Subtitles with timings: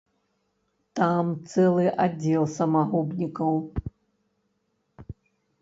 [0.99, 3.53] Там цэлы аддзел самагубнікаў.